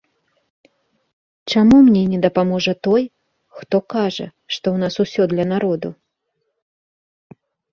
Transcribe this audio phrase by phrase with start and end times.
[1.53, 3.03] Чаму мне не дапаможа той,
[3.59, 5.89] хто кажа, што ў нас усё для народу?